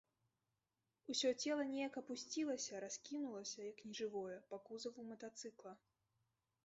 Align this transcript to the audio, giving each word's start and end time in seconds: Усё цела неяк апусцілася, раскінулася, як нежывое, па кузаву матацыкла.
Усё 1.13 1.29
цела 1.43 1.65
неяк 1.73 1.93
апусцілася, 2.01 2.81
раскінулася, 2.85 3.59
як 3.69 3.77
нежывое, 3.91 4.37
па 4.55 4.63
кузаву 4.67 5.01
матацыкла. 5.11 5.71